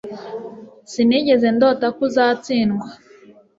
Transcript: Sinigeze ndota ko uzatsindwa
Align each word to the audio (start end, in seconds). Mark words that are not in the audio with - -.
Sinigeze 0.91 1.47
ndota 1.55 1.85
ko 1.95 2.01
uzatsindwa 2.07 2.87